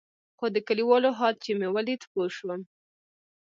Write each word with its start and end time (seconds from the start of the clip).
خو 0.37 0.45
د 0.55 0.57
كليوالو 0.67 1.09
حال 1.19 1.35
چې 1.43 1.51
مې 1.59 1.67
ولېد 1.75 2.01
پوه 2.11 2.25
سوم. 2.37 2.61